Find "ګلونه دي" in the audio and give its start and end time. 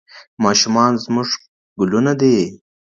1.79-2.37